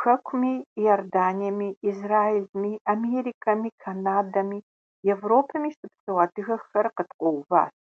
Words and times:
Хэкуми, 0.00 0.52
Иорданиеми, 0.82 1.68
Израилми, 1.90 2.72
Америкэми, 2.94 3.68
Канадэми, 3.84 4.58
Европэми 5.14 5.70
щыпсэу 5.76 6.16
адыгэхэр 6.24 6.86
къыткъуэуващ. 6.96 7.72